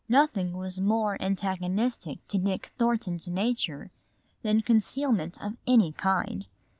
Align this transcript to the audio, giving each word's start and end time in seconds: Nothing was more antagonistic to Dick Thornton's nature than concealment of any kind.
Nothing 0.09 0.53
was 0.57 0.81
more 0.81 1.15
antagonistic 1.21 2.27
to 2.29 2.39
Dick 2.39 2.71
Thornton's 2.79 3.27
nature 3.27 3.91
than 4.41 4.61
concealment 4.61 5.39
of 5.39 5.57
any 5.67 5.91
kind. 5.91 6.47